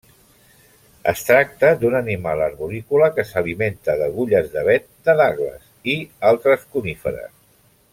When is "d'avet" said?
4.57-4.91